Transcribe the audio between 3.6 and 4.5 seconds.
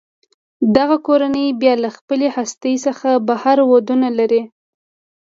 ودونه لري.